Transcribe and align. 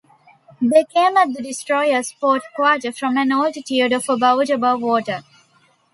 They 0.59 0.83
came 0.83 1.15
at 1.15 1.31
the 1.33 1.43
destroyer's 1.43 2.11
port 2.13 2.41
quarter 2.55 2.91
from 2.91 3.17
an 3.19 3.31
altitude 3.31 3.93
of 3.93 4.09
about 4.09 4.49
above 4.49 4.81
water. 4.81 5.21